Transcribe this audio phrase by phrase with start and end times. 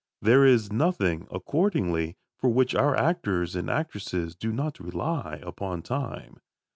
[0.19, 6.37] There is nothing, accordingly, for which our actors and actresses do not rely upon time.